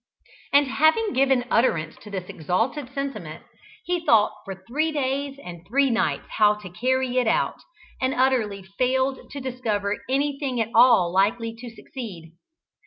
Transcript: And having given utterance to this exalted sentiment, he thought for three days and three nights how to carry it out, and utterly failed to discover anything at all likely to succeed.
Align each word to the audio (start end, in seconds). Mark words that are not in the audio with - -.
And 0.51 0.65
having 0.67 1.13
given 1.13 1.45
utterance 1.51 1.95
to 1.97 2.09
this 2.09 2.27
exalted 2.27 2.91
sentiment, 2.91 3.43
he 3.85 4.03
thought 4.03 4.33
for 4.45 4.55
three 4.67 4.91
days 4.91 5.37
and 5.37 5.63
three 5.67 5.91
nights 5.91 6.25
how 6.39 6.55
to 6.55 6.71
carry 6.71 7.19
it 7.19 7.27
out, 7.27 7.59
and 8.01 8.11
utterly 8.15 8.63
failed 8.63 9.29
to 9.29 9.39
discover 9.39 9.99
anything 10.09 10.59
at 10.59 10.69
all 10.73 11.13
likely 11.13 11.53
to 11.53 11.69
succeed. 11.69 12.31